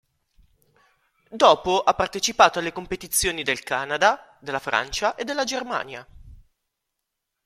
Dopo 1.29 1.83
ha 1.83 1.93
partecipato 1.93 2.57
alle 2.57 2.71
competizioni 2.71 3.43
del 3.43 3.61
Canada, 3.61 4.35
della 4.41 4.57
Francia 4.57 5.13
e 5.13 5.23
della 5.25 5.43
Germania. 5.43 6.03